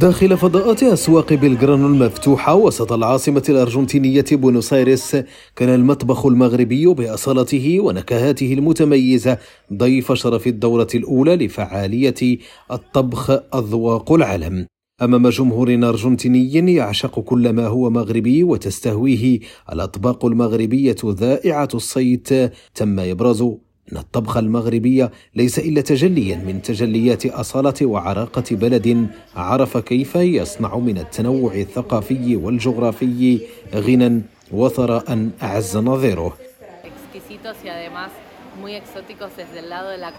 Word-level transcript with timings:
داخل 0.00 0.36
فضاءات 0.36 0.82
أسواق 0.82 1.32
بلغرانو 1.32 1.86
المفتوحة 1.86 2.54
وسط 2.54 2.92
العاصمة 2.92 3.42
الأرجنتينية 3.48 4.24
بونوس 4.32 4.72
آيرس 4.72 5.16
كان 5.56 5.68
المطبخ 5.68 6.26
المغربي 6.26 6.86
بأصالته 6.86 7.80
ونكهاته 7.80 8.52
المتميزة 8.52 9.38
ضيف 9.72 10.12
شرف 10.12 10.46
الدورة 10.46 10.88
الأولى 10.94 11.36
لفعالية 11.36 12.38
الطبخ 12.72 13.30
أذواق 13.54 14.12
العالم. 14.12 14.66
أمام 15.02 15.28
جمهور 15.28 15.74
أرجنتيني 15.74 16.74
يعشق 16.74 17.20
كل 17.20 17.52
ما 17.52 17.66
هو 17.66 17.90
مغربي 17.90 18.44
وتستهويه 18.44 19.40
الأطباق 19.72 20.24
المغربية 20.24 20.96
ذائعة 21.04 21.68
الصيت. 21.74 22.28
تم 22.74 23.00
إبراز 23.00 23.44
أن 23.92 23.96
الطبخ 23.96 24.36
المغربي 24.36 25.08
ليس 25.36 25.58
إلا 25.58 25.80
تجليا 25.80 26.36
من 26.36 26.62
تجليات 26.62 27.26
أصالة 27.26 27.74
وعراقة 27.82 28.44
بلد 28.50 29.06
عرف 29.36 29.76
كيف 29.76 30.14
يصنع 30.14 30.76
من 30.78 30.98
التنوع 30.98 31.54
الثقافي 31.54 32.36
والجغرافي 32.36 33.40
غنى 33.74 34.22
وثراء 34.52 35.28
أعز 35.42 35.76
نظيره. 35.76 36.36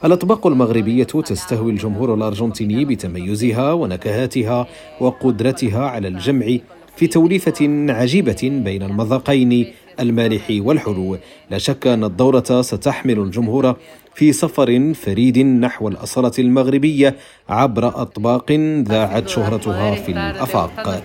الأطباق 0.06 0.48
المغربية 0.48 1.04
تستهوي 1.04 1.72
الجمهور 1.72 2.14
الأرجنتيني 2.14 2.86
بتميزها 2.86 3.74
ونكهاتها 3.74 4.68
وقدرتها 5.00 5.86
على 5.86 6.08
الجمع 6.08 6.58
في 6.96 7.08
توليفة 7.08 7.90
عجيبة 7.90 8.40
بين 8.44 8.84
المذاقين 8.84 9.74
المالح 10.00 10.48
والحلو. 10.50 11.18
لا 11.52 11.58
شك 11.58 11.88
أن 11.88 12.04
الدورة 12.04 12.62
ستحمل 12.62 13.20
الجمهور 13.20 13.76
في 14.16 14.34
سفر 14.34 14.94
فريد 14.94 15.40
نحو 15.40 15.88
الأصالة 15.88 16.32
المغربية 16.40 17.16
عبر 17.50 17.88
أطباق 17.88 18.52
ذاعت 18.88 19.30
شهرتها 19.30 19.96
في 19.96 20.12
الآفاق. 20.12 21.04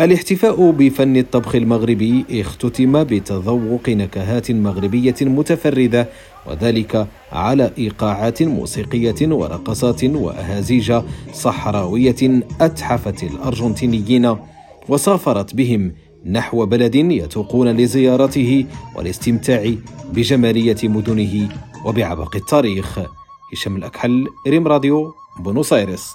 الاحتفاء 0.00 0.70
بفن 0.70 1.16
الطبخ 1.16 1.54
المغربي 1.54 2.24
اختتم 2.30 3.04
بتذوق 3.04 3.88
نكهات 3.88 4.50
مغربية 4.50 5.14
متفردة 5.20 6.08
وذلك 6.46 7.06
على 7.32 7.70
إيقاعات 7.78 8.42
موسيقية 8.42 9.32
ورقصات 9.32 10.04
وأهازيج 10.04 10.94
صحراوية 11.32 12.42
أتحفت 12.60 13.22
الأرجنتينيين 13.22 14.36
وسافرت 14.88 15.54
بهم 15.54 15.92
نحو 16.26 16.66
بلد 16.66 16.94
يتوقون 16.94 17.68
لزيارته 17.68 18.66
والاستمتاع 18.96 19.74
بجمالية 20.12 20.76
مدنه 20.84 21.48
وبعبق 21.84 22.36
التاريخ. 22.36 22.98
هشام 23.52 23.76
الأكحل 23.76 24.26
ريم 24.48 24.68
راديو 24.68 25.14
بونوس 25.40 25.72
آيرس 25.72 26.12